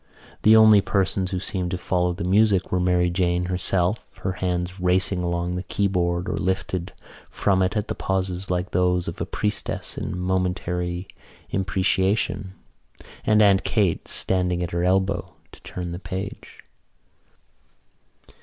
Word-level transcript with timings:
The 0.41 0.55
only 0.55 0.81
persons 0.81 1.29
who 1.29 1.37
seemed 1.37 1.69
to 1.69 1.77
follow 1.77 2.11
the 2.11 2.23
music 2.23 2.71
were 2.71 2.79
Mary 2.79 3.11
Jane 3.11 3.45
herself, 3.45 4.03
her 4.21 4.31
hands 4.31 4.79
racing 4.79 5.21
along 5.21 5.53
the 5.53 5.61
keyboard 5.61 6.27
or 6.27 6.37
lifted 6.37 6.91
from 7.29 7.61
it 7.61 7.77
at 7.77 7.87
the 7.87 7.93
pauses 7.93 8.49
like 8.49 8.71
those 8.71 9.07
of 9.07 9.21
a 9.21 9.27
priestess 9.27 9.99
in 9.99 10.17
momentary 10.17 11.07
imprecation, 11.51 12.55
and 13.27 13.43
Aunt 13.43 13.63
Kate 13.63 14.07
standing 14.07 14.63
at 14.63 14.71
her 14.71 14.83
elbow 14.83 15.35
to 15.51 15.61
turn 15.61 15.91
the 15.91 15.99
page. 15.99 16.61